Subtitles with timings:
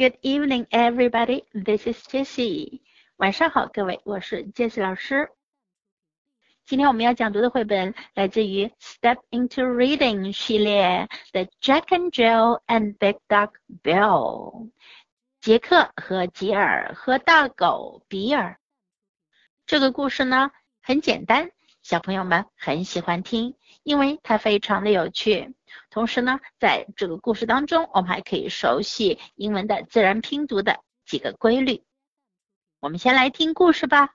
[0.00, 1.44] Good evening, everybody.
[1.52, 2.80] This is Jessie.
[3.16, 5.28] 晚上好，各位，我是 Jessie 老师。
[6.64, 13.50] 今天我们要讲读的绘本来自于《Step into Reading》系列的《Jack and Jill and Big Dog
[13.82, 14.68] Bill》。
[15.42, 18.58] 杰克和吉尔和大狗比尔。
[19.66, 21.50] 这个故事呢很简单，
[21.82, 25.54] 小朋友们很喜欢听，因为它非常的有趣。
[25.90, 31.84] 同时呢，在这个故事当中，我们还可以熟悉英文的自然拼读的几个规律。
[32.80, 34.10] 我们先来听故事吧。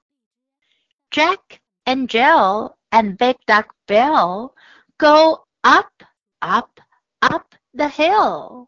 [1.12, 1.40] Jack
[1.84, 4.54] and Jill and Big Duck Bill
[4.98, 5.92] go up,
[6.40, 6.80] up,
[7.20, 8.68] up the hill。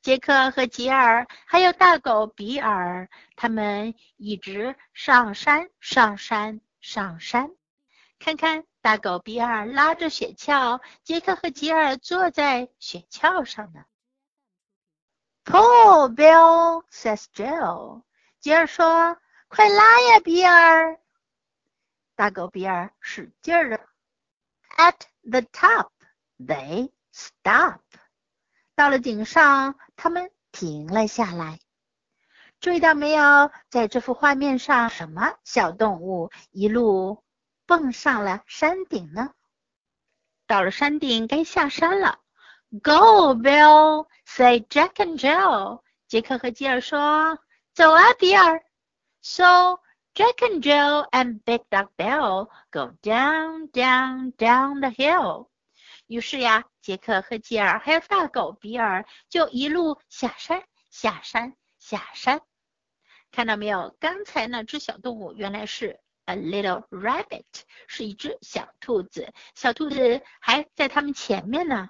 [0.00, 7.50] 杰克和吉尔还有大狗比尔，他们一直上山，上山，上山。
[8.20, 13.84] 看看，大狗比尔拉着雪橇，杰克和吉尔坐在雪橇上呢。
[15.44, 18.04] Pull, Bill says Jill。
[18.38, 19.18] 吉尔说
[19.50, 21.00] ：“快拉呀，比尔！”
[22.14, 23.80] 大狗比尔使劲儿的。
[24.76, 25.88] At the top,
[26.38, 27.80] they stop。
[28.76, 31.58] 到了顶上，他们停了下来。
[32.60, 37.24] 注意到没有，在这幅画面上，什么小动物一路
[37.66, 39.34] 蹦上了山顶呢？
[40.46, 42.20] 到了山顶，该下山了。
[42.82, 45.82] Go, Bill, say Jack and Jill。
[46.06, 47.38] 杰克和吉尔说
[47.74, 48.62] ：“走啊，比尔。”
[49.22, 49.80] So
[50.14, 55.48] Jack and Jill and Big Dog Bill go down, down, down the hill.
[56.06, 62.40] 于是呀，杰克和吉尔还有大狗比尔就一路下山，下山，下山。
[63.32, 63.96] 看到没有？
[63.98, 67.45] 刚才那只小动物原来是 a little rabbit，
[67.87, 69.33] 是一只小兔子。
[69.55, 71.89] 小兔子还在他们前面呢。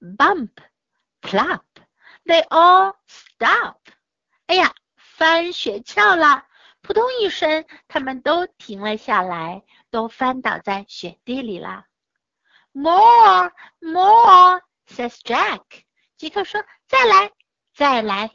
[0.00, 0.52] Bump,
[1.20, 1.64] plop,
[2.24, 3.78] they all stop。
[4.46, 4.74] 哎呀！
[4.96, 6.46] 翻雪橇了，
[6.80, 11.84] 扑通一声，他们都停了下来，都翻倒在雪地里了。
[12.72, 15.84] More, more, says Jack。
[16.16, 17.32] 杰克说：“再来，
[17.74, 18.30] 再来。”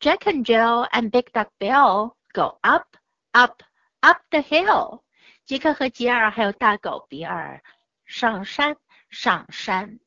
[0.00, 2.96] Jack and Jill and Big Duck Bill go up,
[3.35, 3.61] up,
[3.99, 5.03] up the hill。
[5.45, 7.61] 杰克和吉尔还有大狗比尔
[8.05, 8.77] 上山，
[9.09, 9.99] 上山。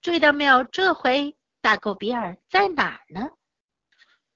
[0.00, 0.64] 注意到没有？
[0.64, 3.28] 这回大狗比尔在哪儿呢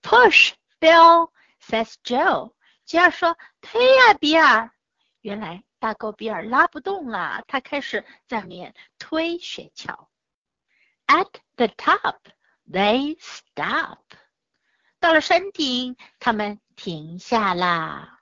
[0.02, 2.52] ？Push, Bill says Joe。
[2.84, 4.70] 吉尔说：“推呀，比尔。”
[5.22, 10.06] 原来大狗比尔拉不动了，他开始在里面推雪橇。
[11.06, 12.18] At the top,
[12.70, 14.00] they stop。
[15.00, 18.13] 到了山顶，他们停下啦。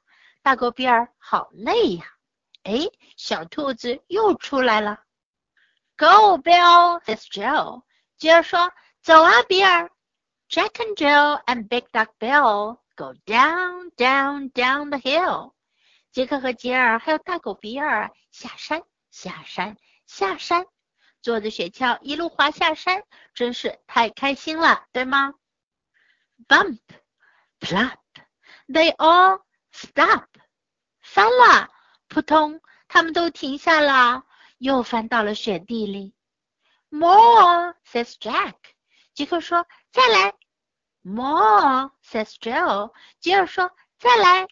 [0.42, 2.04] 大狗比尔好累呀。
[2.64, 5.00] 哎，小兔子又出来了。
[5.96, 7.82] Go, Bill says Joe。
[8.18, 8.72] 吉尔说
[9.02, 9.90] ：“走啊，比尔。”
[10.48, 15.54] Jack and Jill and Big Duck Bill go down, down, down the hill.
[16.10, 19.76] 杰克和吉尔还有大狗比尔下山，下山，
[20.06, 20.66] 下山，
[21.22, 25.32] 坐着雪橇一路滑下山，真是太开心了，对吗
[26.46, 26.80] ？Bump,
[27.60, 27.96] plop,
[28.68, 29.40] they all
[29.72, 30.24] stop.
[31.00, 31.68] 翻了，
[32.08, 34.24] 扑通，他们都停下了，
[34.58, 36.14] 又翻到了雪地里。
[36.90, 38.54] More, says Jack.
[39.14, 40.34] 杰克说：“再来。”
[41.02, 42.92] More says Jill。
[43.18, 44.46] 吉尔说：“再来。”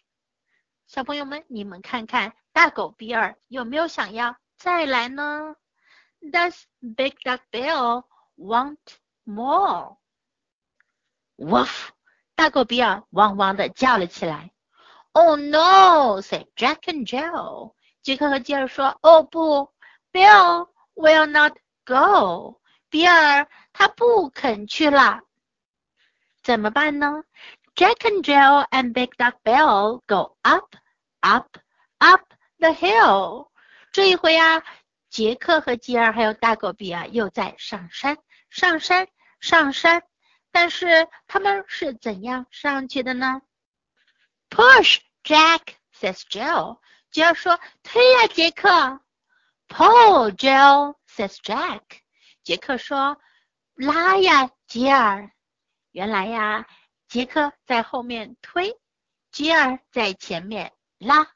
[0.85, 5.55] 小朋友们，你们看看大狗比尔有没有想要再来呢
[6.19, 8.05] ？Does Big Duck Bill
[8.35, 8.77] want
[9.23, 9.97] more?
[11.37, 11.89] Woof！
[12.35, 14.51] 大狗比尔汪汪的叫了起来。
[15.13, 16.21] Oh no!
[16.21, 17.73] said Jack and Jill。
[18.01, 19.71] 杰克和吉尔说：“哦不
[20.11, 25.21] ，Bill will not go。”比尔他不肯去了。
[26.43, 27.23] 怎么办呢
[27.75, 30.75] ？Jack and Jill and Big Duck Bill go up,
[31.19, 31.57] up,
[31.99, 32.21] up
[32.57, 33.49] the hill。
[33.91, 34.63] 这一回啊，
[35.09, 38.17] 杰克和吉尔还有大狗比尔，又在上山，
[38.49, 39.07] 上山，
[39.39, 40.03] 上山。
[40.51, 43.41] 但是他们是怎样上去的呢
[44.49, 46.79] ？Push, Jack says Jill。
[47.11, 49.01] 吉尔说：“推呀，杰克。
[49.67, 51.81] ”Pull, Jill says Jack。
[52.43, 53.21] 杰克说
[53.75, 55.31] ：“拉呀，吉尔。”
[55.91, 56.65] 原来呀，
[57.07, 58.79] 杰克在后面推，
[59.31, 61.27] 吉尔在前面拉，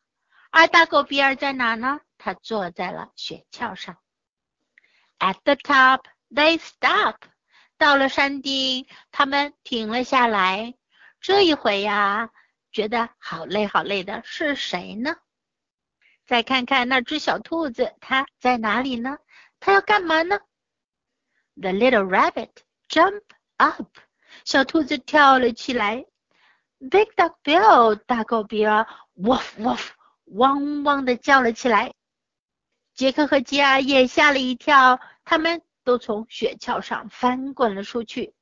[0.50, 2.00] 而大狗比尔在哪呢？
[2.18, 3.98] 他坐在了雪橇上。
[5.20, 7.18] At the top, they stop。
[7.78, 10.74] 到了山顶，他们停了下来。
[11.20, 12.30] 这一回呀，
[12.76, 15.16] 觉得好累好累的是谁呢？
[16.26, 19.18] 再看看那只小兔子，它在哪里呢？
[19.62, 20.42] 它要干嘛呢
[21.56, 22.50] ？The little rabbit
[22.90, 23.24] jump
[23.56, 23.98] up。
[24.44, 26.06] 小兔子跳了起来。
[26.80, 28.86] Big Dog Bill，大狗比尔
[29.16, 29.92] ，woof woof，
[30.26, 31.94] 汪汪的叫了起来。
[32.94, 38.35] 杰克和吉尔也吓了一跳，他们都从雪橇上翻滚了出去。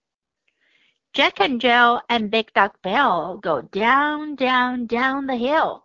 [1.13, 5.83] Jack and Jill and Big Dog Bill go down, down, down the hill。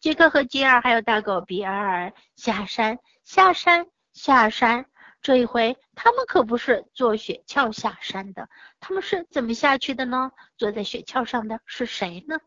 [0.00, 4.84] 杰克和吉尔还有大狗比尔下山，下山，下山。
[5.22, 10.30] 这一回，他们可不是坐雪橇下山的，他们是怎么下去的呢？
[10.58, 12.38] 坐在雪橇上的是谁呢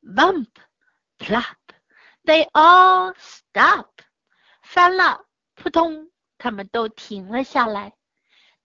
[0.00, 0.46] ？Bump,
[1.18, 1.56] plop,
[2.22, 3.88] they all stop.
[4.62, 5.24] 翻了，
[5.56, 7.97] 扑通，他们都停了下来。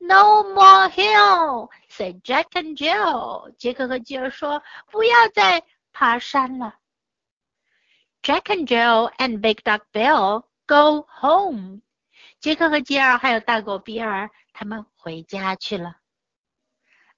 [0.02, 3.52] No more hill, said Jack and Jill.
[3.58, 6.76] 杰克和吉尔说：“不要再爬山了。”
[8.22, 11.80] Jack and Jill and Big Dog Bill go home.
[12.40, 15.96] 杰克和吉尔还有大狗比尔，他们回家去了。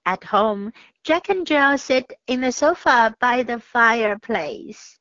[0.03, 0.73] At home,
[1.05, 4.95] Jack and Jill sit in the sofa by the fireplace.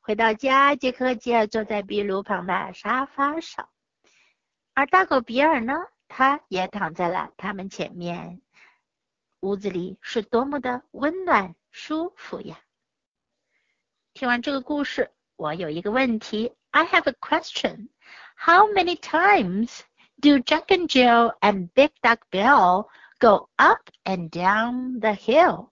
[0.00, 3.68] 回到家，杰克和吉尔坐在壁炉旁的沙发上，
[4.74, 5.74] 而大狗比尔呢，
[6.09, 8.41] 他也躺在了他们前面。
[9.39, 12.59] 屋子里是多么的温暖舒服呀！
[14.13, 17.87] 听完这个故事，我有一个问题，I have a question.
[18.35, 19.79] How many times
[20.19, 22.89] do Jack and Jill and Big Duck Bill
[23.19, 25.69] go up and down the hill?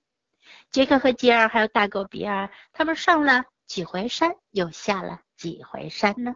[0.71, 6.35] 杰克和吉尔还有大狗比尔，他们上了几回山，又下了几回山呢？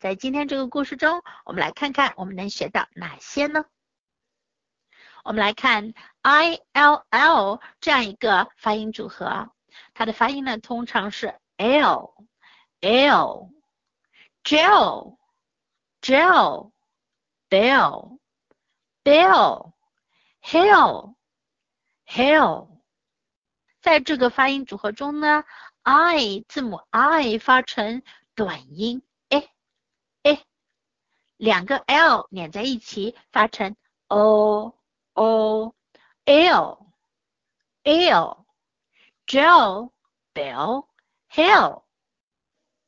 [0.00, 3.66] 在今天这个故事中，我们来看看我们能学到哪些呢？
[5.24, 5.92] 我们来看
[6.22, 9.50] I L L 这样一个发音组合，
[9.92, 12.14] 它的发音呢通常是 L
[12.80, 13.50] L。
[14.42, 15.18] Jill,
[16.00, 16.72] Jill,
[17.50, 18.18] Bill,
[19.04, 19.72] Bill,
[20.42, 21.14] Hill,
[22.06, 22.80] Hill。
[23.82, 25.44] 在这个发音组合中呢
[25.82, 28.02] ，I 字母 I 发成
[28.34, 29.02] 短音
[31.40, 33.74] 两个 L 连在一起发成
[34.08, 34.74] o
[35.14, 35.74] o
[36.26, 36.80] l
[37.82, 38.46] l。
[39.26, 39.92] Jill,
[40.34, 40.86] Bill,
[41.32, 41.84] Hill。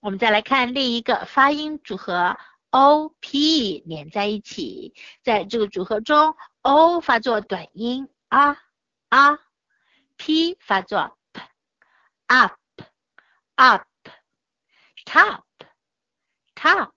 [0.00, 2.36] 我们再来看另一个发音组合
[2.68, 4.92] ，o p 连在一起，
[5.24, 8.58] 在这个组合中，o 发作短音啊
[9.08, 9.38] 啊
[10.18, 11.40] ，p 发作 p
[12.26, 12.52] up
[13.54, 13.82] up
[15.06, 15.40] top
[16.54, 16.92] top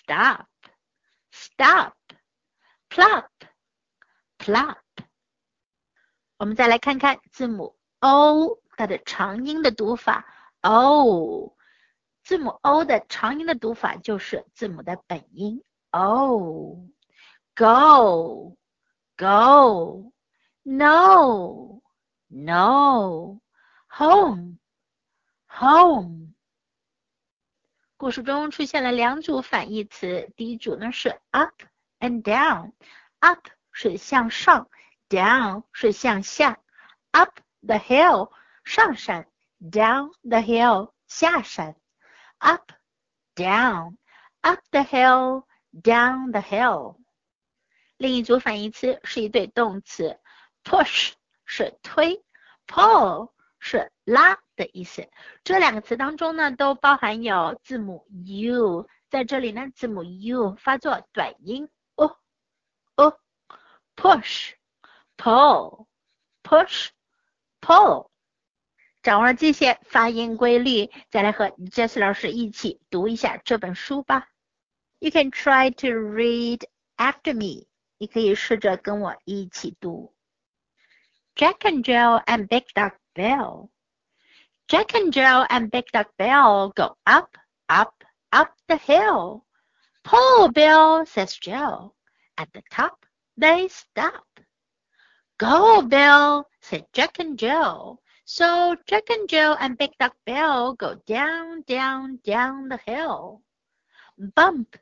[0.00, 0.46] stop
[1.30, 1.94] stop
[2.88, 3.28] plop
[4.38, 4.76] plop。
[6.38, 10.26] 我们再来看看字母 o 它的长音的读法，
[10.60, 11.56] o。
[12.22, 18.58] 字母 o 的长音的读法就是字母的本音 o。Go,
[19.16, 20.12] go,
[20.62, 21.80] no,
[22.28, 23.40] no,
[23.88, 24.58] home,
[25.48, 26.29] home。
[28.01, 31.53] 故事中出现了两组反义词，第一组呢是 up
[31.99, 32.71] and down。
[33.19, 34.71] up 是向上
[35.07, 36.57] ，down 是向下。
[37.11, 37.29] up
[37.61, 38.31] the hill
[38.63, 39.27] 上山
[39.59, 41.75] ，down the hill 下山。
[42.39, 42.71] up,
[43.35, 43.97] down,
[44.39, 46.97] up the hill, down the hill。
[47.97, 50.19] 另一组反义词是一对动词
[50.63, 51.11] ，push
[51.45, 52.25] 是推
[52.65, 55.07] ，pull 是拉的意思。
[55.45, 62.17] 这两个词当中呢，都包含有字母 u，在这里呢，字母 u 发作短音 o
[62.95, 63.19] o
[63.95, 64.55] push
[65.15, 65.85] pull
[66.43, 66.89] push
[67.61, 68.09] pull。
[69.03, 74.27] 掌握了这些发音规律，再来和 Jess 老师一起读一下这本书吧。
[74.99, 76.63] You can try to read
[76.97, 77.67] after me。
[77.97, 80.13] 你可以试着跟我一起读。
[81.35, 83.69] Jack and Jill and Big Duck Bill.
[84.67, 87.37] Jack and Jill and Big Duck Bill go up,
[87.67, 89.45] up, up the hill.
[90.03, 91.95] Pull, Bill, says Jill.
[92.37, 93.05] At the top,
[93.37, 94.25] they stop.
[95.37, 98.01] Go, Bill, said Jack and Jill.
[98.25, 103.41] So Jack and Jill and Big Duck Bill go down, down, down the hill.
[104.35, 104.77] Bump,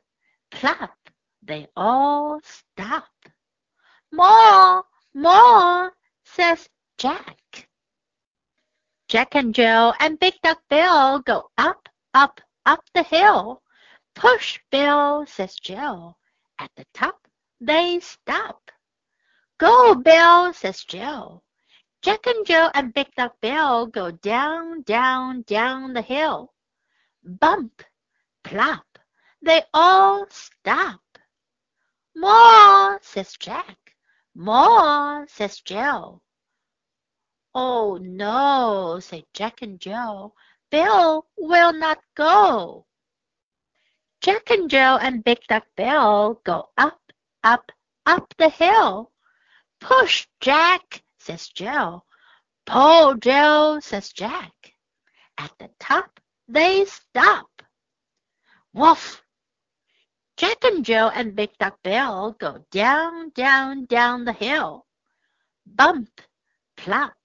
[0.50, 0.96] plop,
[1.42, 3.08] they all stop.
[4.12, 4.84] More,
[5.14, 5.92] more,
[6.24, 6.68] says
[6.98, 7.69] Jack.
[9.10, 13.60] Jack and Jill and Big Duck Bill go up, up, up the hill.
[14.14, 16.16] Push, Bill, says Jill.
[16.60, 17.18] At the top,
[17.60, 18.70] they stop.
[19.58, 21.42] Go, Bill, says Jill.
[22.02, 26.54] Jack and Jill and Big Duck Bill go down, down, down the hill.
[27.24, 27.82] Bump,
[28.44, 28.86] plop,
[29.42, 31.00] they all stop.
[32.14, 33.76] More, says Jack.
[34.36, 36.22] More, says Jill.
[37.54, 40.34] Oh no, say Jack and Jill.
[40.70, 42.86] Bill will not go.
[44.20, 47.00] Jack and Jill and Big Duck Bill go up,
[47.42, 47.72] up,
[48.06, 49.10] up the hill.
[49.80, 52.04] Push, Jack, says Jill.
[52.66, 54.52] Pull, Jill, says Jack.
[55.38, 57.62] At the top, they stop.
[58.72, 59.24] Woof!
[60.36, 64.86] Jack and Jill and Big Duck Bill go down, down, down the hill.
[65.66, 66.20] Bump,
[66.76, 67.16] plop,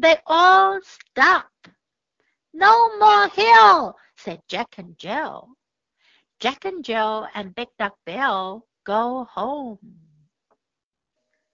[0.00, 1.46] they all stop.
[2.52, 5.48] No more hill, said Jack and Jill.
[6.38, 9.78] Jack and Jill and Big Duck Bill go home.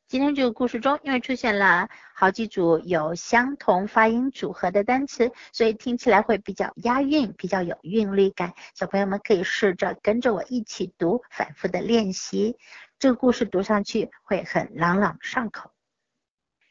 [0.09, 8.53] 今天这个故事中，因为出现了好几组有相同发音组合的单词，所以听起来会比较押韵，比较有韵律感。
[8.75, 12.59] 小朋友们可以试着跟着我一起读，反复的练习，
[12.99, 15.71] 这个故事读上去会很朗朗上口。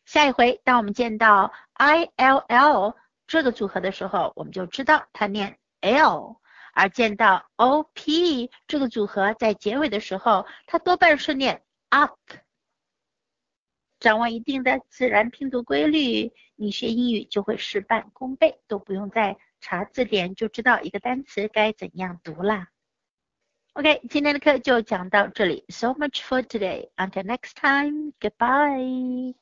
[0.09, 2.95] 下一回，当我们见到 i l l
[3.27, 6.39] 这个组合的时候，我们就知道它念 l；
[6.73, 12.17] 而见到 o p 这个组合在结尾的时候，它多半是念 up。
[13.99, 22.69] 掌握一定的自然拼读规律，你学英语就会事半功倍，都不用再查字典就知道一个单词该怎样读啦。
[23.73, 25.65] OK，今天的课就讲到这里。
[25.69, 26.89] So much for today.
[26.95, 28.13] Until next time.
[28.19, 29.35] Goodbye.